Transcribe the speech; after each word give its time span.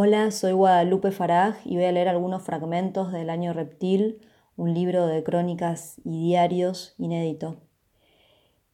Hola, 0.00 0.30
soy 0.30 0.52
Guadalupe 0.52 1.10
Faraj 1.10 1.56
y 1.64 1.74
voy 1.74 1.86
a 1.86 1.90
leer 1.90 2.06
algunos 2.06 2.44
fragmentos 2.44 3.10
del 3.10 3.28
Año 3.30 3.52
Reptil, 3.52 4.20
un 4.54 4.72
libro 4.72 5.08
de 5.08 5.24
crónicas 5.24 6.00
y 6.04 6.22
diarios 6.28 6.94
inédito. 6.98 7.56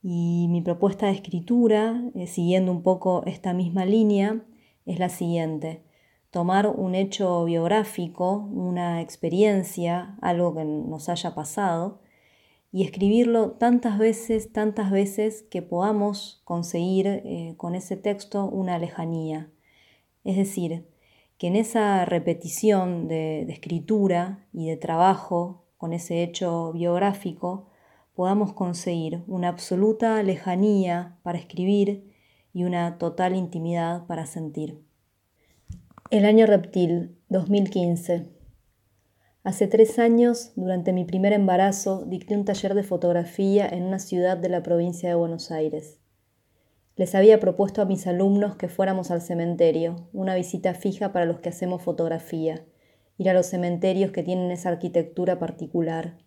Y 0.03 0.49
mi 0.51 0.61
propuesta 0.61 1.07
de 1.07 1.13
escritura, 1.13 1.99
eh, 2.15 2.27
siguiendo 2.27 2.71
un 2.73 2.83
poco 2.83 3.23
esta 3.25 3.55
misma 3.55 3.87
línea, 3.87 4.45
es 4.85 4.99
la 4.99 5.09
siguiente. 5.09 5.83
Tomar 6.31 6.67
un 6.67 6.95
hecho 6.95 7.43
biográfico, 7.47 8.47
una 8.53 9.01
experiencia, 9.01 10.19
algo 10.21 10.55
que 10.55 10.67
nos 10.67 11.09
haya 11.09 11.35
pasado, 11.35 12.03
y 12.71 12.85
escribirlo 12.85 13.53
tantas 13.53 13.99
veces, 13.99 14.53
tantas 14.53 14.91
veces 14.91 15.41
que 15.41 15.63
podamos 15.63 16.43
conseguir 16.45 17.07
eh, 17.07 17.55
con 17.57 17.75
ese 17.75 17.97
texto 17.97 18.45
una 18.45 18.79
lejanía. 18.79 19.51
Es 20.23 20.37
decir, 20.37 20.93
que 21.39 21.49
en 21.49 21.57
esa 21.57 22.05
repetición 22.05 23.09
de, 23.09 23.43
escritura 23.43 24.47
y 24.53 24.69
de 24.69 24.77
trabajo 24.77 25.67
con 25.77 25.93
ese 25.93 26.23
hecho 26.23 26.73
biográfico 26.73 27.69
podamos 28.15 28.53
conseguir 28.53 29.25
una 29.27 29.49
absoluta 29.49 30.23
lejanía 30.23 31.19
para 31.23 31.39
escribir 31.39 32.13
y 32.53 32.65
una 32.65 32.99
total 32.99 33.35
intimidad 33.35 34.07
para 34.07 34.27
sentir. 34.27 34.85
El 36.11 36.25
año 36.25 36.47
reptil, 36.47 37.19
2015. 37.29 38.31
Hace 39.43 39.67
tres 39.67 39.99
años, 39.99 40.53
durante 40.55 40.93
mi 40.93 41.05
primer 41.05 41.33
embarazo, 41.33 42.05
dicté 42.07 42.37
un 42.37 42.45
taller 42.45 42.75
de 42.75 42.85
fotografía 42.85 43.69
en 43.69 43.83
una 43.83 43.99
ciudad 43.99 44.37
de 44.37 44.49
la 44.49 44.63
provincia 44.63 45.09
de 45.09 45.17
Buenos 45.17 45.51
Aires. 45.51 45.99
Les 46.97 47.17
había 47.17 47.41
propuesto 47.41 47.83
a 47.83 47.87
mis 47.87 48.07
alumnos 48.07 48.55
que 48.55 48.69
fuéramos 48.69 49.11
al 49.11 49.21
cementerio, 49.21 50.09
una 50.13 50.37
visita 50.37 50.75
fija 50.75 51.13
para 51.13 51.25
los 51.25 51.41
que 51.41 51.49
hacemos 51.49 51.83
fotografía, 51.83 52.65
ir 53.19 53.29
a 53.29 53.35
los 53.35 53.47
cementerios 53.47 54.13
que 54.13 54.23
tienen 54.23 54.53
esa 54.53 54.69
arquitectura 54.69 55.41
particular. 55.41 56.19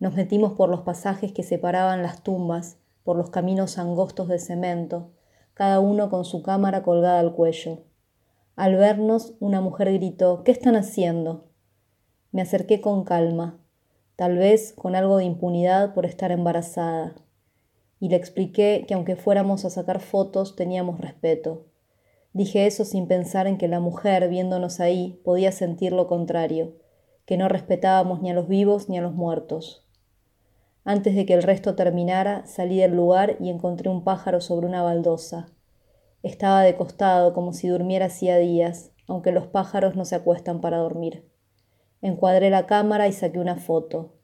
Nos 0.00 0.16
metimos 0.16 0.54
por 0.54 0.68
los 0.68 0.80
pasajes 0.80 1.32
que 1.32 1.44
separaban 1.44 2.02
las 2.02 2.24
tumbas, 2.24 2.78
por 3.04 3.16
los 3.16 3.30
caminos 3.30 3.78
angostos 3.78 4.26
de 4.26 4.40
cemento, 4.40 5.12
cada 5.54 5.78
uno 5.78 6.10
con 6.10 6.24
su 6.24 6.42
cámara 6.42 6.82
colgada 6.82 7.20
al 7.20 7.32
cuello. 7.32 7.84
Al 8.56 8.74
vernos, 8.74 9.34
una 9.38 9.60
mujer 9.60 9.92
gritó 9.92 10.42
¿Qué 10.42 10.50
están 10.50 10.74
haciendo? 10.74 11.50
Me 12.32 12.42
acerqué 12.42 12.80
con 12.80 13.04
calma, 13.04 13.60
tal 14.16 14.38
vez 14.38 14.72
con 14.72 14.96
algo 14.96 15.18
de 15.18 15.24
impunidad 15.24 15.94
por 15.94 16.04
estar 16.04 16.32
embarazada 16.32 17.14
y 18.00 18.08
le 18.08 18.16
expliqué 18.16 18.84
que 18.86 18.94
aunque 18.94 19.16
fuéramos 19.16 19.64
a 19.64 19.70
sacar 19.70 20.00
fotos 20.00 20.56
teníamos 20.56 21.00
respeto. 21.00 21.66
Dije 22.32 22.66
eso 22.66 22.84
sin 22.84 23.08
pensar 23.08 23.46
en 23.46 23.58
que 23.58 23.68
la 23.68 23.80
mujer, 23.80 24.28
viéndonos 24.28 24.80
ahí, 24.80 25.20
podía 25.24 25.50
sentir 25.50 25.92
lo 25.92 26.06
contrario, 26.06 26.76
que 27.24 27.36
no 27.36 27.48
respetábamos 27.48 28.22
ni 28.22 28.30
a 28.30 28.34
los 28.34 28.48
vivos 28.48 28.88
ni 28.88 28.98
a 28.98 29.02
los 29.02 29.14
muertos. 29.14 29.84
Antes 30.84 31.14
de 31.14 31.26
que 31.26 31.34
el 31.34 31.42
resto 31.42 31.74
terminara, 31.74 32.46
salí 32.46 32.78
del 32.78 32.94
lugar 32.94 33.36
y 33.40 33.50
encontré 33.50 33.90
un 33.90 34.04
pájaro 34.04 34.40
sobre 34.40 34.66
una 34.66 34.82
baldosa. 34.82 35.48
Estaba 36.22 36.62
de 36.62 36.76
costado 36.76 37.34
como 37.34 37.52
si 37.52 37.68
durmiera 37.68 38.06
hacía 38.06 38.38
días, 38.38 38.92
aunque 39.06 39.32
los 39.32 39.46
pájaros 39.46 39.96
no 39.96 40.04
se 40.04 40.14
acuestan 40.14 40.60
para 40.60 40.78
dormir. 40.78 41.28
Encuadré 42.00 42.50
la 42.50 42.66
cámara 42.66 43.08
y 43.08 43.12
saqué 43.12 43.38
una 43.38 43.56
foto. 43.56 44.17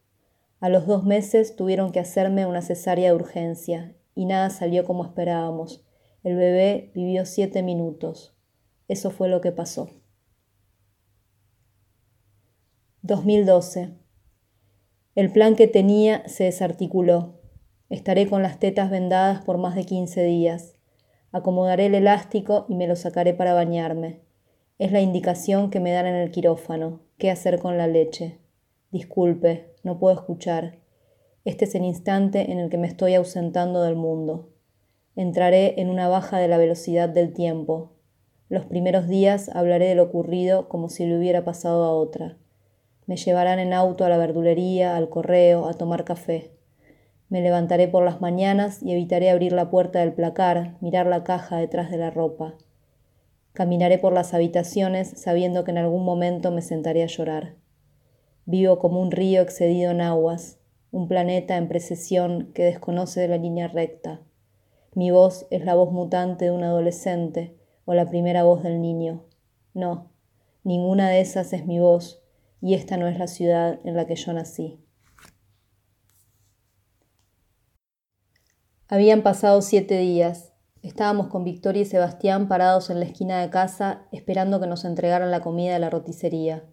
A 0.65 0.71
los 0.71 0.87
dos 0.87 1.05
meses 1.05 1.57
tuvieron 1.57 1.93
que 1.93 2.01
hacerme 2.01 2.47
una 2.47 2.63
cesárea 2.63 3.11
de 3.11 3.15
urgencia 3.15 3.95
y 4.15 4.25
nada 4.25 4.49
salió 4.49 4.87
como 4.87 5.05
esperábamos. 5.05 5.85
El 6.23 6.37
bebé 6.37 6.91
vivió 6.95 7.27
siete 7.27 7.63
minutos. 7.63 8.35
Eso 8.89 9.11
fue 9.11 9.29
lo 9.29 9.43
que 9.43 9.53
pasó. 9.53 9.91
2012. 13.03 13.91
El 15.15 15.31
plan 15.31 15.55
que 15.55 15.69
tenía 15.69 16.27
se 16.31 16.45
desarticuló. 16.45 17.43
Estaré 17.91 18.27
con 18.27 18.43
las 18.43 18.59
tetas 18.59 18.91
vendadas 18.91 19.45
por 19.45 19.59
más 19.59 19.75
de 19.75 19.85
15 19.85 20.25
días. 20.25 20.77
Acomodaré 21.31 21.85
el 21.85 21.95
elástico 21.95 22.65
y 22.71 22.75
me 22.75 22.87
lo 22.87 22.97
sacaré 22.97 23.35
para 23.35 23.53
bañarme. 23.53 24.23
Es 24.79 24.93
la 24.93 25.03
indicación 25.03 25.69
que 25.69 25.81
me 25.81 25.93
dan 25.93 26.07
en 26.07 26.15
el 26.15 26.31
quirófano. 26.31 27.03
¿Qué 27.19 27.31
hacer 27.31 27.59
con 27.59 27.77
la 27.77 27.87
leche? 27.87 28.39
Disculpe, 28.91 29.74
no 29.85 29.99
puedo 29.99 30.15
escuchar. 30.15 30.79
Este 31.45 31.67
es 31.67 31.75
el 31.75 31.85
instante 31.85 32.51
en 32.51 32.59
el 32.59 32.71
que 32.71 32.79
me 32.79 32.87
estoy 32.87 33.15
ausentando 33.15 33.83
del 33.83 33.97
mundo. 33.97 34.51
Entraré 35.15 35.81
en 35.81 35.91
una 35.91 36.09
baja 36.09 36.39
de 36.39 36.49
la 36.49 36.57
velocidad 36.57 37.09
del 37.09 37.33
tiempo. 37.33 37.93
Los 38.49 38.67
primeros 38.67 39.07
días 39.07 39.49
hablaré 39.55 39.87
de 39.87 39.95
lo 39.95 40.05
ocurrido 40.05 40.69
como 40.69 40.89
si 40.89 41.07
le 41.07 41.17
hubiera 41.17 41.45
pasado 41.45 41.85
a 41.85 41.93
otra. 41.93 42.39
Me 43.07 43.17
llevarán 43.17 43.59
en 43.59 43.73
auto 43.75 44.05
a 44.05 44.09
la 44.09 44.17
verdulería, 44.17 44.97
al 44.97 45.11
correo, 45.11 45.69
a 45.69 45.75
tomar 45.75 46.05
café. 46.05 46.53
Me 47.29 47.43
levantaré 47.43 47.89
por 47.89 48.05
las 48.05 48.21
mañanas 48.21 48.83
y 48.83 48.93
evitaré 48.93 49.31
abrir 49.31 49.53
la 49.53 49.71
puerta 49.71 50.01
del 50.01 50.15
placar, 50.15 50.77
mirar 50.81 51.07
la 51.07 51.25
caja 51.25 51.59
detrás 51.59 51.91
de 51.91 51.99
la 51.99 52.11
ropa. 52.11 52.55
Caminaré 53.53 53.99
por 53.99 54.13
las 54.13 54.35
habitaciones 54.35 55.11
sabiendo 55.17 55.65
que 55.65 55.71
en 55.71 55.79
algún 55.79 56.05
momento 56.05 56.51
me 56.51 56.63
sentaré 56.63 57.03
a 57.03 57.07
llorar. 57.07 57.55
Vivo 58.47 58.79
como 58.79 59.01
un 59.01 59.11
río 59.11 59.41
excedido 59.41 59.91
en 59.91 60.01
aguas, 60.01 60.59
un 60.91 61.09
planeta 61.09 61.57
en 61.57 61.69
precesión 61.69 62.53
que 62.55 62.65
desconoce 62.65 63.21
de 63.21 63.29
la 63.29 63.39
línea 63.39 63.69
recta. 63.69 64.21
Mi 64.95 65.11
voz 65.11 65.47
es 65.51 65.65
la 65.65 65.75
voz 65.75 65.91
mutante 65.91 66.47
de 66.47 66.51
un 66.51 66.63
adolescente 66.63 67.57
o 67.85 67.95
la 67.95 68.07
primera 68.07 68.45
voz 68.45 68.63
del 68.63 68.81
niño. 68.81 69.25
No, 69.73 70.11
ninguna 70.63 71.09
de 71.09 71.21
esas 71.21 71.53
es 71.53 71.67
mi 71.67 71.81
voz 71.81 72.23
y 72.61 72.75
esta 72.75 72.97
no 72.97 73.09
es 73.09 73.19
la 73.19 73.27
ciudad 73.27 73.81
en 73.85 73.97
la 73.97 74.07
que 74.07 74.15
yo 74.15 74.33
nací. 74.33 74.79
Habían 78.89 79.23
pasado 79.23 79.63
siete 79.63 79.99
días. 79.99 80.53
Estábamos 80.83 81.29
con 81.29 81.43
Victoria 81.43 81.83
y 81.83 81.87
Sebastián 81.87 82.47
parados 82.47 82.91
en 82.91 83.01
la 83.01 83.07
esquina 83.07 83.41
de 83.41 83.49
casa 83.49 84.07
esperando 84.13 84.61
que 84.61 84.67
nos 84.67 84.85
entregaran 84.85 85.31
la 85.31 85.41
comida 85.41 85.73
de 85.73 85.79
la 85.79 85.91
roticería. 85.91 86.65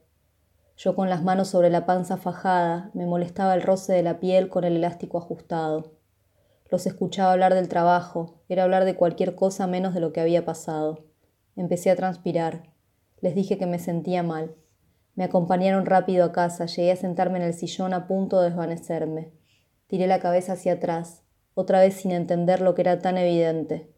Yo 0.83 0.95
con 0.95 1.11
las 1.11 1.21
manos 1.21 1.49
sobre 1.49 1.69
la 1.69 1.85
panza 1.85 2.17
fajada, 2.17 2.89
me 2.95 3.05
molestaba 3.05 3.53
el 3.53 3.61
roce 3.61 3.93
de 3.93 4.01
la 4.01 4.19
piel 4.19 4.49
con 4.49 4.63
el 4.63 4.75
elástico 4.77 5.19
ajustado. 5.19 5.91
Los 6.71 6.87
escuchaba 6.87 7.33
hablar 7.33 7.53
del 7.53 7.67
trabajo, 7.67 8.41
era 8.49 8.63
hablar 8.63 8.85
de 8.85 8.95
cualquier 8.95 9.35
cosa 9.35 9.67
menos 9.67 9.93
de 9.93 9.99
lo 9.99 10.11
que 10.11 10.21
había 10.21 10.43
pasado. 10.43 11.05
Empecé 11.55 11.91
a 11.91 11.95
transpirar. 11.95 12.73
Les 13.19 13.35
dije 13.35 13.59
que 13.59 13.67
me 13.67 13.77
sentía 13.77 14.23
mal. 14.23 14.55
Me 15.13 15.23
acompañaron 15.23 15.85
rápido 15.85 16.25
a 16.25 16.31
casa, 16.31 16.65
llegué 16.65 16.93
a 16.93 16.95
sentarme 16.95 17.37
en 17.37 17.43
el 17.43 17.53
sillón 17.53 17.93
a 17.93 18.07
punto 18.07 18.41
de 18.41 18.49
desvanecerme. 18.49 19.33
Tiré 19.85 20.07
la 20.07 20.19
cabeza 20.19 20.53
hacia 20.53 20.73
atrás, 20.73 21.21
otra 21.53 21.79
vez 21.79 21.93
sin 21.93 22.09
entender 22.09 22.59
lo 22.59 22.73
que 22.73 22.81
era 22.81 22.97
tan 22.97 23.19
evidente. 23.19 23.93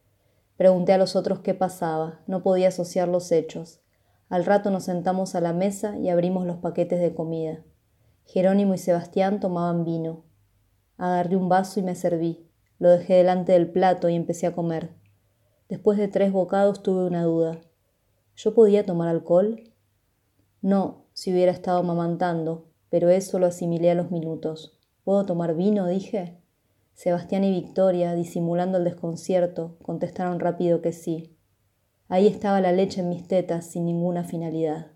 Pregunté 0.58 0.92
a 0.92 0.98
los 0.98 1.16
otros 1.16 1.40
qué 1.40 1.54
pasaba, 1.54 2.20
no 2.28 2.44
podía 2.44 2.68
asociar 2.68 3.08
los 3.08 3.32
hechos. 3.32 3.83
Al 4.34 4.46
rato 4.46 4.72
nos 4.72 4.86
sentamos 4.86 5.36
a 5.36 5.42
la 5.42 5.54
mesa 5.54 5.96
y 6.00 6.10
abrimos 6.10 6.48
los 6.48 6.58
paquetes 6.58 7.00
de 7.00 7.14
comida. 7.14 7.64
Jerónimo 8.26 8.74
y 8.74 8.80
Sebastián 8.80 9.40
tomaban 9.40 9.86
vino. 9.86 10.24
Agarré 10.98 11.36
un 11.36 11.50
vaso 11.50 11.80
y 11.80 11.84
me 11.84 11.94
serví. 11.94 12.50
Lo 12.80 12.90
dejé 12.90 13.14
delante 13.14 13.52
del 13.52 13.70
plato 13.70 14.10
y 14.10 14.16
empecé 14.16 14.48
a 14.48 14.56
comer. 14.56 14.96
Después 15.70 16.00
de 16.00 16.08
tres 16.08 16.32
bocados 16.32 16.82
tuve 16.82 17.06
una 17.06 17.22
duda. 17.22 17.62
¿Yo 18.36 18.56
podía 18.56 18.88
tomar 18.88 19.08
alcohol? 19.08 19.72
No, 20.64 21.06
si 21.14 21.32
hubiera 21.32 21.52
estado 21.52 21.78
amamantando, 21.78 22.72
pero 22.90 23.12
eso 23.12 23.38
lo 23.38 23.46
asimilé 23.46 23.92
a 23.92 23.96
los 23.96 24.10
minutos. 24.10 24.80
¿Puedo 25.04 25.28
tomar 25.28 25.54
vino? 25.54 25.86
dije. 25.86 26.42
Sebastián 26.96 27.44
y 27.44 27.52
Victoria, 27.52 28.16
disimulando 28.16 28.80
el 28.80 28.84
desconcierto, 28.84 29.78
contestaron 29.84 30.40
rápido 30.40 30.82
que 30.82 30.92
sí. 30.92 31.33
Ahí 32.08 32.28
estaba 32.28 32.62
la 32.62 32.72
leche 32.72 33.02
en 33.02 33.10
mis 33.10 33.28
tetas 33.28 33.66
sin 33.66 33.86
ninguna 33.86 34.24
finalidad. 34.24 34.92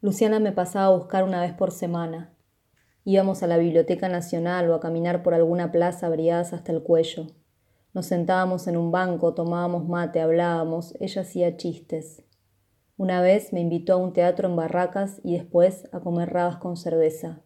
Luciana 0.00 0.38
me 0.38 0.52
pasaba 0.52 0.86
a 0.86 0.96
buscar 0.98 1.24
una 1.24 1.40
vez 1.40 1.54
por 1.54 1.70
semana. 1.70 2.34
Íbamos 3.04 3.42
a 3.42 3.46
la 3.46 3.56
Biblioteca 3.56 4.08
Nacional 4.08 4.68
o 4.68 4.74
a 4.74 4.80
caminar 4.80 5.22
por 5.22 5.32
alguna 5.32 5.72
plaza 5.72 6.06
abrigadas 6.06 6.52
hasta 6.52 6.72
el 6.72 6.82
cuello. 6.82 7.28
Nos 7.94 8.06
sentábamos 8.06 8.66
en 8.66 8.76
un 8.76 8.90
banco, 8.90 9.34
tomábamos 9.34 9.88
mate, 9.88 10.20
hablábamos, 10.20 10.94
ella 11.00 11.22
hacía 11.22 11.56
chistes. 11.56 12.22
Una 12.96 13.20
vez 13.20 13.52
me 13.52 13.60
invitó 13.60 13.94
a 13.94 13.96
un 13.96 14.12
teatro 14.12 14.48
en 14.48 14.56
Barracas 14.56 15.20
y 15.24 15.34
después 15.34 15.88
a 15.92 16.00
comer 16.00 16.32
rabas 16.32 16.58
con 16.58 16.76
cerveza. 16.76 17.40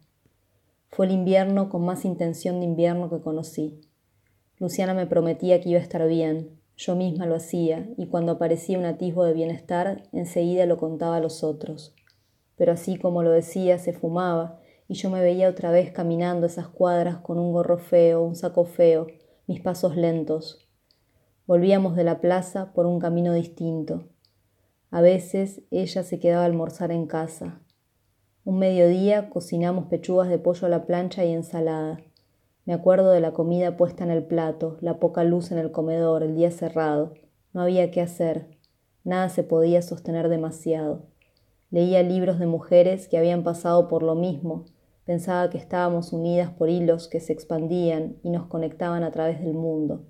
Fue 0.89 1.05
el 1.05 1.11
invierno 1.11 1.69
con 1.69 1.85
más 1.85 2.03
intención 2.03 2.59
de 2.59 2.65
invierno 2.65 3.09
que 3.09 3.21
conocí. 3.21 3.88
Luciana 4.59 4.93
me 4.93 5.07
prometía 5.07 5.61
que 5.61 5.69
iba 5.69 5.79
a 5.79 5.83
estar 5.83 6.05
bien, 6.07 6.59
yo 6.75 6.95
misma 6.95 7.25
lo 7.25 7.35
hacía, 7.35 7.89
y 7.97 8.07
cuando 8.07 8.33
aparecía 8.33 8.77
un 8.77 8.85
atisbo 8.85 9.23
de 9.23 9.33
bienestar, 9.33 10.03
enseguida 10.11 10.65
lo 10.65 10.77
contaba 10.77 11.17
a 11.17 11.19
los 11.21 11.43
otros. 11.43 11.95
Pero 12.55 12.73
así 12.73 12.97
como 12.97 13.23
lo 13.23 13.31
decía, 13.31 13.77
se 13.79 13.93
fumaba, 13.93 14.59
y 14.87 14.95
yo 14.95 15.09
me 15.09 15.21
veía 15.21 15.49
otra 15.49 15.71
vez 15.71 15.91
caminando 15.91 16.45
esas 16.45 16.67
cuadras 16.67 17.17
con 17.17 17.39
un 17.39 17.53
gorro 17.53 17.77
feo, 17.77 18.21
un 18.21 18.35
saco 18.35 18.65
feo, 18.65 19.07
mis 19.47 19.61
pasos 19.61 19.95
lentos. 19.95 20.67
Volvíamos 21.47 21.95
de 21.95 22.03
la 22.03 22.19
plaza 22.19 22.73
por 22.73 22.85
un 22.85 22.99
camino 22.99 23.33
distinto. 23.33 24.09
A 24.91 25.01
veces 25.01 25.61
ella 25.71 26.03
se 26.03 26.19
quedaba 26.19 26.43
a 26.43 26.45
almorzar 26.45 26.91
en 26.91 27.07
casa. 27.07 27.61
Un 28.43 28.59
mediodía 28.59 29.29
cocinamos 29.29 29.85
pechugas 29.85 30.29
de 30.29 30.39
pollo 30.39 30.65
a 30.65 30.69
la 30.69 30.85
plancha 30.85 31.23
y 31.23 31.31
ensalada. 31.31 32.01
Me 32.65 32.73
acuerdo 32.73 33.11
de 33.11 33.19
la 33.19 33.31
comida 33.31 33.77
puesta 33.77 34.03
en 34.03 34.11
el 34.11 34.23
plato, 34.23 34.77
la 34.81 34.99
poca 34.99 35.23
luz 35.23 35.51
en 35.51 35.57
el 35.57 35.71
comedor, 35.71 36.23
el 36.23 36.35
día 36.35 36.51
cerrado. 36.51 37.13
No 37.53 37.61
había 37.61 37.89
qué 37.91 38.01
hacer. 38.01 38.59
Nada 39.03 39.29
se 39.29 39.43
podía 39.43 39.81
sostener 39.81 40.29
demasiado. 40.29 41.07
Leía 41.71 42.03
libros 42.03 42.39
de 42.39 42.47
mujeres 42.47 43.07
que 43.07 43.17
habían 43.17 43.43
pasado 43.43 43.87
por 43.87 44.03
lo 44.03 44.15
mismo. 44.15 44.65
Pensaba 45.05 45.49
que 45.49 45.57
estábamos 45.57 46.13
unidas 46.13 46.51
por 46.51 46.69
hilos 46.69 47.07
que 47.07 47.19
se 47.19 47.33
expandían 47.33 48.17
y 48.23 48.29
nos 48.29 48.47
conectaban 48.47 49.03
a 49.03 49.11
través 49.11 49.39
del 49.39 49.53
mundo. 49.53 50.05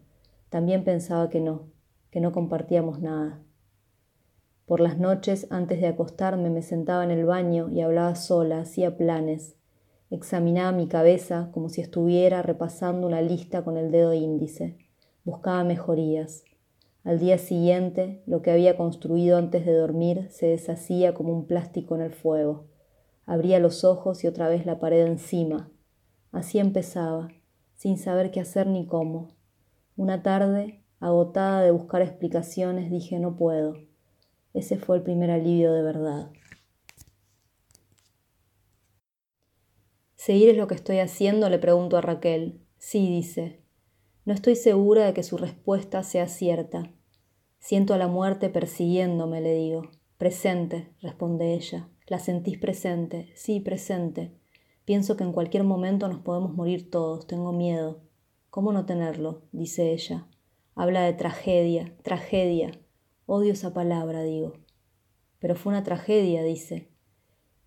También 0.49 0.83
pensaba 0.83 1.29
que 1.29 1.39
no, 1.39 1.69
que 2.11 2.21
no 2.21 2.31
compartíamos 2.31 2.99
nada. 2.99 3.39
Por 4.65 4.81
las 4.81 4.97
noches, 4.97 5.47
antes 5.49 5.81
de 5.81 5.87
acostarme, 5.87 6.49
me 6.49 6.61
sentaba 6.61 7.03
en 7.03 7.11
el 7.11 7.25
baño 7.25 7.69
y 7.69 7.81
hablaba 7.81 8.15
sola, 8.15 8.59
hacía 8.59 8.97
planes. 8.97 9.58
Examinaba 10.11 10.71
mi 10.71 10.87
cabeza 10.87 11.49
como 11.51 11.69
si 11.69 11.81
estuviera 11.81 12.41
repasando 12.41 13.05
una 13.05 13.21
lista 13.21 13.63
con 13.63 13.77
el 13.77 13.91
dedo 13.91 14.13
índice. 14.13 14.77
Buscaba 15.23 15.63
mejorías. 15.63 16.43
Al 17.03 17.19
día 17.19 17.37
siguiente, 17.37 18.23
lo 18.25 18.41
que 18.41 18.51
había 18.51 18.75
construido 18.75 19.37
antes 19.37 19.65
de 19.65 19.73
dormir 19.73 20.27
se 20.31 20.47
deshacía 20.47 21.13
como 21.13 21.33
un 21.33 21.45
plástico 21.45 21.95
en 21.95 22.01
el 22.01 22.11
fuego. 22.11 22.65
Abría 23.25 23.59
los 23.59 23.83
ojos 23.83 24.23
y 24.23 24.27
otra 24.27 24.49
vez 24.49 24.65
la 24.65 24.79
pared 24.79 25.05
encima. 25.05 25.69
Así 26.31 26.57
empezaba, 26.57 27.29
sin 27.75 27.97
saber 27.97 28.31
qué 28.31 28.39
hacer 28.39 28.65
ni 28.65 28.87
cómo. 28.87 29.29
Una 29.95 30.23
tarde, 30.23 30.83
agotada 30.99 31.61
de 31.61 31.71
buscar 31.71 32.01
explicaciones, 32.01 32.89
dije 32.89 33.19
no 33.19 33.35
puedo. 33.35 33.75
Ese 34.53 34.77
fue 34.77 34.97
el 34.97 35.03
primer 35.03 35.29
alivio 35.29 35.71
de 35.71 35.83
verdad. 35.83 36.31
¿Seguir 40.19 40.49
es 40.49 40.57
lo 40.57 40.67
que 40.67 40.75
estoy 40.75 40.99
haciendo? 40.99 41.49
le 41.49 41.59
pregunto 41.59 41.95
a 41.95 42.01
Raquel. 42.01 42.59
Sí, 42.77 43.07
dice. 43.07 43.61
No 44.25 44.33
estoy 44.33 44.57
segura 44.57 45.05
de 45.05 45.13
que 45.13 45.23
su 45.23 45.37
respuesta 45.37 46.03
sea 46.03 46.27
cierta. 46.27 46.91
Siento 47.57 47.93
a 47.93 47.97
la 47.97 48.09
muerte 48.09 48.49
persiguiéndome, 48.49 49.39
le 49.39 49.53
digo. 49.53 49.83
Presente, 50.17 50.93
responde 51.01 51.53
ella. 51.53 51.87
¿La 52.05 52.19
sentís 52.19 52.57
presente? 52.57 53.31
Sí, 53.33 53.61
presente. 53.61 54.33
Pienso 54.83 55.15
que 55.15 55.23
en 55.23 55.31
cualquier 55.31 55.63
momento 55.63 56.09
nos 56.09 56.19
podemos 56.19 56.53
morir 56.53 56.91
todos. 56.91 57.25
Tengo 57.25 57.53
miedo. 57.53 58.01
¿Cómo 58.49 58.73
no 58.73 58.85
tenerlo? 58.85 59.43
dice 59.53 59.93
ella. 59.93 60.27
Habla 60.75 61.03
de 61.03 61.13
tragedia, 61.13 61.95
tragedia. 62.03 62.71
Odio 63.25 63.53
esa 63.53 63.73
palabra, 63.73 64.23
digo. 64.23 64.51
Pero 65.39 65.55
fue 65.55 65.69
una 65.71 65.85
tragedia, 65.85 66.43
dice. 66.43 66.91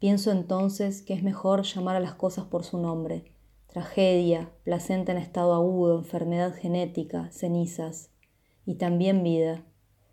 Pienso 0.03 0.33
entonces 0.33 1.01
que 1.01 1.15
es 1.15 1.23
mejor 1.23 1.63
llamar 1.63 1.95
a 1.95 2.01
las 2.01 2.15
cosas 2.15 2.47
por 2.47 2.65
su 2.65 2.77
nombre. 2.77 3.33
Tragedia, 3.69 4.51
placenta 4.65 5.13
en 5.13 5.19
estado 5.19 5.55
agudo, 5.55 5.97
enfermedad 5.97 6.53
genética, 6.57 7.31
cenizas. 7.31 8.11
Y 8.67 8.75
también 8.75 9.23
vida. 9.23 9.65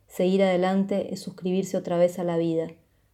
Seguir 0.06 0.44
adelante 0.44 1.12
es 1.12 1.21
suscribirse 1.21 1.75
otra 1.75 1.97
vez 1.97 2.19
a 2.19 2.24
la 2.24 2.38
vida. 2.38 2.68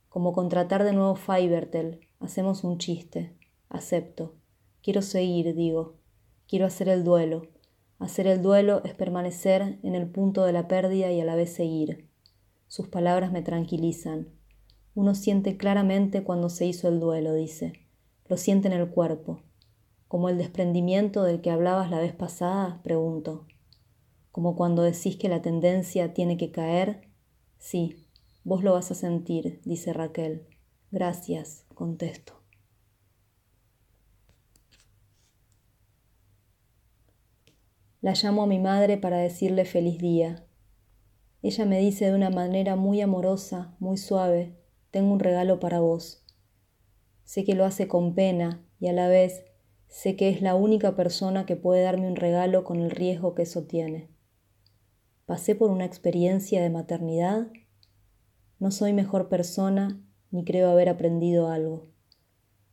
Como 0.10 0.34
contratar 0.34 0.84
de 0.84 0.92
nuevo 0.92 1.16
Fivertel. 1.16 2.02
Hacemos 2.20 2.66
un 2.66 2.78
chiste. 2.78 3.38
Acepto. 3.70 4.36
Quiero 4.84 5.02
seguir, 5.02 5.56
digo. 5.56 5.96
Quiero 6.46 6.66
hacer 6.66 6.90
el 6.90 7.06
duelo. 7.06 7.48
Hacer 8.00 8.28
el 8.28 8.42
duelo 8.42 8.82
es 8.84 8.94
permanecer 8.96 9.80
en 9.82 9.96
el 9.96 10.10
punto 10.10 10.44
de 10.44 10.52
la 10.52 10.68
pérdida 10.68 11.10
y 11.10 11.22
a 11.22 11.26
la 11.26 11.36
vez 11.36 11.54
seguir. 11.54 12.10
Sus 12.68 12.90
palabras 12.90 13.32
me 13.32 13.42
tranquilizan. 13.42 14.35
Uno 14.96 15.14
siente 15.14 15.58
claramente 15.58 16.24
cuando 16.24 16.48
se 16.48 16.66
hizo 16.66 16.88
el 16.88 17.02
duelo, 17.02 17.34
dice. 17.34 17.74
Lo 18.28 18.38
siente 18.38 18.70
en 18.70 18.74
el 18.74 18.90
cuerpo. 18.90 19.42
¿Como 20.08 20.30
el 20.30 20.38
desprendimiento 20.38 21.24
del 21.24 21.42
que 21.42 21.52
hablabas 21.52 21.92
la 21.92 22.00
vez 22.00 22.14
pasada? 22.14 22.82
pregunto. 22.82 23.46
¿Como 24.32 24.56
cuando 24.56 24.84
decís 24.84 25.18
que 25.18 25.28
la 25.28 25.42
tendencia 25.42 26.14
tiene 26.14 26.38
que 26.38 26.52
caer? 26.52 27.10
Sí, 27.58 28.08
vos 28.46 28.64
lo 28.64 28.72
vas 28.72 28.90
a 28.90 28.96
sentir, 28.96 29.60
dice 29.66 29.92
Raquel. 29.92 30.48
Gracias, 30.92 31.66
contesto. 31.74 32.42
La 38.00 38.14
llamo 38.14 38.44
a 38.44 38.48
mi 38.48 38.60
madre 38.60 38.98
para 38.98 39.18
decirle 39.18 39.66
feliz 39.66 39.98
día. 39.98 40.46
Ella 41.42 41.66
me 41.66 41.80
dice 41.80 42.06
de 42.06 42.16
una 42.16 42.30
manera 42.30 42.78
muy 42.78 43.02
amorosa, 43.02 43.76
muy 43.80 43.98
suave, 43.98 44.56
tengo 44.96 45.12
un 45.12 45.20
regalo 45.20 45.60
para 45.60 45.82
vos. 45.82 46.24
Sé 47.26 47.44
que 47.44 47.54
lo 47.54 47.66
hace 47.66 47.90
con 47.90 48.16
pena 48.16 48.66
y 48.80 48.88
a 48.88 48.94
la 48.94 49.10
vez 49.10 49.44
sé 49.90 50.16
que 50.16 50.30
es 50.30 50.42
la 50.42 50.56
única 50.56 50.96
persona 50.96 51.46
que 51.46 51.58
puede 51.58 51.82
darme 51.82 52.08
un 52.08 52.16
regalo 52.16 52.64
con 52.64 52.80
el 52.80 52.92
riesgo 52.92 53.36
que 53.36 53.42
eso 53.42 53.66
tiene. 53.66 54.10
¿Pasé 55.26 55.54
por 55.54 55.70
una 55.70 55.84
experiencia 55.84 56.62
de 56.62 56.70
maternidad? 56.70 57.48
No 58.58 58.72
soy 58.72 58.94
mejor 58.94 59.28
persona 59.28 60.02
ni 60.32 60.46
creo 60.46 60.70
haber 60.70 60.88
aprendido 60.88 61.50
algo. 61.50 61.88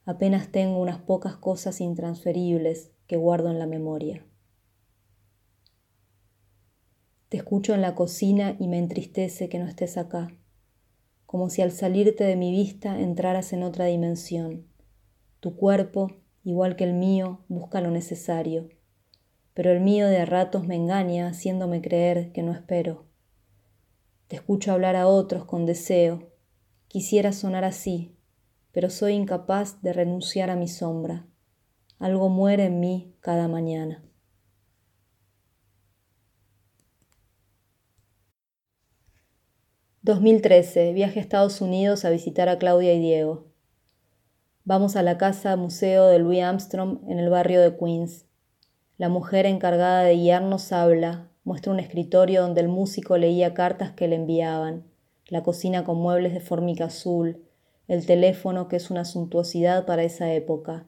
Apenas 0.04 0.52
tengo 0.52 0.78
unas 0.78 1.00
pocas 1.00 1.34
cosas 1.34 1.80
intransferibles 1.80 2.92
que 3.08 3.16
guardo 3.16 3.50
en 3.50 3.58
la 3.58 3.66
memoria. 3.66 4.24
Te 7.28 7.38
escucho 7.38 7.74
en 7.74 7.82
la 7.82 7.96
cocina 7.96 8.54
y 8.60 8.68
me 8.68 8.78
entristece 8.78 9.48
que 9.48 9.58
no 9.58 9.66
estés 9.66 9.96
acá, 9.98 10.28
como 11.32 11.48
si 11.48 11.62
al 11.62 11.72
salirte 11.72 12.24
de 12.24 12.36
mi 12.36 12.50
vista 12.50 13.00
entraras 13.00 13.54
en 13.54 13.62
otra 13.62 13.86
dimensión. 13.86 14.66
Tu 15.40 15.56
cuerpo, 15.56 16.18
igual 16.44 16.76
que 16.76 16.84
el 16.84 16.92
mío, 16.92 17.40
busca 17.48 17.80
lo 17.80 17.90
necesario, 17.90 18.68
pero 19.54 19.72
el 19.72 19.80
mío 19.80 20.08
de 20.08 20.18
a 20.18 20.26
ratos 20.26 20.66
me 20.66 20.76
engaña 20.76 21.26
haciéndome 21.28 21.80
creer 21.80 22.32
que 22.32 22.42
no 22.42 22.52
espero. 22.52 23.06
Te 24.28 24.36
escucho 24.36 24.72
hablar 24.72 24.94
a 24.94 25.06
otros 25.06 25.46
con 25.46 25.64
deseo. 25.64 26.34
Quisiera 26.86 27.32
sonar 27.32 27.64
así, 27.64 28.14
pero 28.70 28.90
soy 28.90 29.14
incapaz 29.14 29.80
de 29.80 29.94
renunciar 29.94 30.50
a 30.50 30.56
mi 30.56 30.68
sombra. 30.68 31.26
Algo 31.98 32.28
muere 32.28 32.66
en 32.66 32.78
mí 32.78 33.16
cada 33.20 33.48
mañana. 33.48 34.04
2013. 40.04 40.94
Viaje 40.94 41.20
a 41.20 41.22
Estados 41.22 41.60
Unidos 41.60 42.04
a 42.04 42.10
visitar 42.10 42.48
a 42.48 42.58
Claudia 42.58 42.92
y 42.92 42.98
Diego. 42.98 43.46
Vamos 44.64 44.96
a 44.96 45.02
la 45.04 45.16
casa 45.16 45.54
museo 45.54 46.08
de 46.08 46.18
Louis 46.18 46.42
Armstrong 46.42 47.08
en 47.08 47.20
el 47.20 47.30
barrio 47.30 47.60
de 47.60 47.76
Queens. 47.76 48.26
La 48.98 49.08
mujer 49.08 49.46
encargada 49.46 50.02
de 50.02 50.16
guiarnos 50.16 50.72
habla, 50.72 51.30
muestra 51.44 51.72
un 51.72 51.78
escritorio 51.78 52.42
donde 52.42 52.62
el 52.62 52.68
músico 52.68 53.16
leía 53.16 53.54
cartas 53.54 53.92
que 53.92 54.08
le 54.08 54.16
enviaban, 54.16 54.82
la 55.28 55.44
cocina 55.44 55.84
con 55.84 55.98
muebles 55.98 56.32
de 56.32 56.40
formica 56.40 56.86
azul, 56.86 57.44
el 57.86 58.04
teléfono 58.04 58.66
que 58.66 58.74
es 58.74 58.90
una 58.90 59.04
suntuosidad 59.04 59.86
para 59.86 60.02
esa 60.02 60.32
época. 60.32 60.84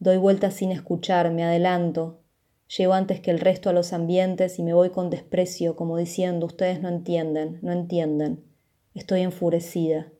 Doy 0.00 0.16
vueltas 0.16 0.54
sin 0.54 0.72
escuchar, 0.72 1.30
me 1.30 1.44
adelanto, 1.44 2.22
Llego 2.68 2.94
antes 2.94 3.20
que 3.20 3.30
el 3.30 3.40
resto 3.40 3.70
a 3.70 3.72
los 3.72 3.92
ambientes 3.92 4.58
y 4.58 4.62
me 4.62 4.74
voy 4.74 4.90
con 4.90 5.10
desprecio, 5.10 5.76
como 5.76 5.96
diciendo, 5.96 6.46
ustedes 6.46 6.80
no 6.80 6.88
entienden, 6.88 7.58
no 7.62 7.72
entienden. 7.72 8.44
Estoy 8.94 9.20
enfurecida. 9.20 10.12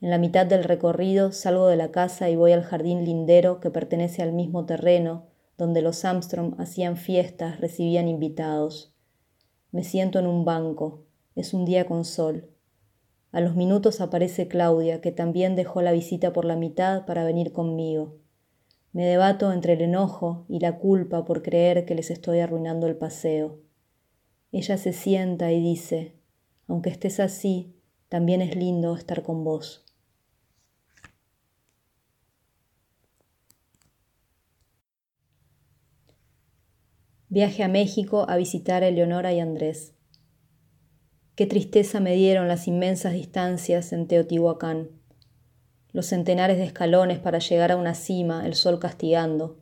En 0.00 0.10
la 0.10 0.18
mitad 0.18 0.44
del 0.46 0.64
recorrido 0.64 1.32
salgo 1.32 1.68
de 1.68 1.76
la 1.76 1.92
casa 1.92 2.28
y 2.28 2.36
voy 2.36 2.52
al 2.52 2.64
jardín 2.64 3.04
lindero 3.04 3.60
que 3.60 3.70
pertenece 3.70 4.22
al 4.22 4.32
mismo 4.32 4.66
terreno 4.66 5.26
donde 5.62 5.82
los 5.82 6.04
Armstrong 6.04 6.54
hacían 6.58 6.96
fiestas, 6.96 7.60
recibían 7.60 8.08
invitados. 8.08 8.94
Me 9.70 9.84
siento 9.84 10.18
en 10.18 10.26
un 10.26 10.44
banco. 10.44 11.04
Es 11.36 11.54
un 11.54 11.64
día 11.64 11.86
con 11.86 12.04
sol. 12.04 12.50
A 13.30 13.40
los 13.40 13.54
minutos 13.54 14.00
aparece 14.00 14.48
Claudia, 14.48 15.00
que 15.00 15.12
también 15.12 15.54
dejó 15.54 15.80
la 15.80 15.92
visita 15.92 16.32
por 16.32 16.44
la 16.44 16.56
mitad 16.56 17.06
para 17.06 17.24
venir 17.24 17.52
conmigo. 17.52 18.18
Me 18.92 19.06
debato 19.06 19.52
entre 19.52 19.72
el 19.72 19.80
enojo 19.80 20.44
y 20.48 20.60
la 20.60 20.78
culpa 20.78 21.24
por 21.24 21.42
creer 21.42 21.86
que 21.86 21.94
les 21.94 22.10
estoy 22.10 22.40
arruinando 22.40 22.86
el 22.86 22.96
paseo. 22.96 23.58
Ella 24.52 24.76
se 24.76 24.92
sienta 24.92 25.50
y 25.50 25.62
dice, 25.62 26.14
aunque 26.68 26.90
estés 26.90 27.18
así, 27.18 27.74
también 28.10 28.42
es 28.42 28.54
lindo 28.54 28.94
estar 28.94 29.22
con 29.22 29.44
vos. 29.44 29.86
Viaje 37.30 37.62
a 37.62 37.68
México 37.68 38.26
a 38.28 38.36
visitar 38.36 38.82
a 38.82 38.88
Eleonora 38.88 39.32
y 39.32 39.40
Andrés. 39.40 39.94
Qué 41.34 41.46
tristeza 41.46 41.98
me 41.98 42.14
dieron 42.14 42.46
las 42.46 42.68
inmensas 42.68 43.14
distancias 43.14 43.94
en 43.94 44.06
Teotihuacán 44.06 45.01
los 45.92 46.06
centenares 46.06 46.56
de 46.56 46.64
escalones 46.64 47.18
para 47.18 47.38
llegar 47.38 47.72
a 47.72 47.76
una 47.76 47.94
cima, 47.94 48.46
el 48.46 48.54
sol 48.54 48.78
castigando. 48.78 49.58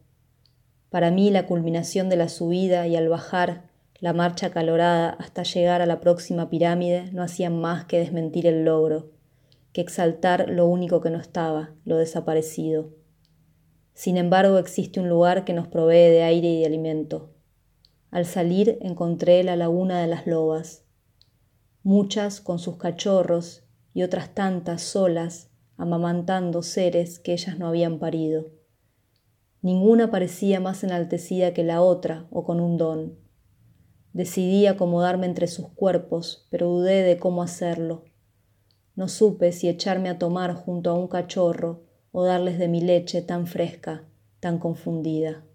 Para 0.88 1.10
mí 1.10 1.30
la 1.30 1.46
culminación 1.46 2.08
de 2.08 2.16
la 2.16 2.28
subida 2.28 2.87
y 2.87 2.96
al 2.96 3.08
bajar, 3.08 3.68
La 4.00 4.14
marcha 4.14 4.46
acalorada 4.46 5.10
hasta 5.10 5.42
llegar 5.42 5.82
a 5.82 5.87
la 5.87 6.00
próxima 6.00 6.49
pirámide 6.49 7.12
no 7.12 7.22
hacía 7.22 7.50
más 7.50 7.84
que 7.84 7.99
desmentir 7.99 8.46
el 8.46 8.64
logro, 8.64 9.10
que 9.75 9.82
exaltar 9.82 10.49
lo 10.49 10.66
único 10.66 11.02
que 11.02 11.10
no 11.10 11.18
estaba, 11.18 11.75
lo 11.84 11.99
desaparecido. 11.99 12.94
Sin 13.92 14.16
embargo, 14.16 14.56
existe 14.56 15.00
un 15.00 15.10
lugar 15.10 15.44
que 15.44 15.52
nos 15.52 15.68
provee 15.68 16.08
de 16.08 16.22
aire 16.22 16.49
y 16.49 16.60
de 16.60 16.66
alimento. 16.66 17.34
Al 18.10 18.25
salir 18.25 18.78
encontré 18.80 19.44
la 19.44 19.56
laguna 19.56 20.00
de 20.00 20.06
las 20.06 20.26
lobas, 20.26 20.84
muchas 21.82 22.40
con 22.40 22.58
sus 22.58 22.76
cachorros 22.76 23.64
y 23.92 24.02
otras 24.02 24.34
tantas 24.34 24.80
solas, 24.80 25.50
amamantando 25.80 26.62
seres 26.62 27.18
que 27.18 27.32
ellas 27.32 27.58
no 27.58 27.66
habían 27.66 27.99
parido. 27.99 28.50
Ninguna 29.62 30.10
parecía 30.10 30.60
más 30.60 30.84
enaltecida 30.84 31.54
que 31.54 31.64
la 31.64 31.80
otra 31.80 32.26
o 32.30 32.44
con 32.44 32.60
un 32.60 32.76
don. 32.76 33.18
Decidí 34.12 34.66
acomodarme 34.66 35.25
entre 35.25 35.46
sus 35.46 35.68
cuerpos, 35.70 36.46
pero 36.50 36.68
dudé 36.68 37.02
de 37.02 37.16
cómo 37.16 37.42
hacerlo. 37.42 38.04
No 38.94 39.08
supe 39.08 39.52
si 39.52 39.70
echarme 39.70 40.10
a 40.10 40.18
tomar 40.18 40.54
junto 40.54 40.90
a 40.90 40.94
un 40.94 41.08
cachorro 41.08 41.84
o 42.12 42.25
darles 42.25 42.58
de 42.58 42.68
mi 42.68 42.82
leche 42.82 43.22
tan 43.22 43.46
fresca, 43.46 44.04
tan 44.38 44.58
confundida. 44.58 45.46